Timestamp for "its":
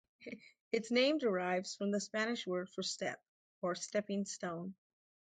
0.71-0.89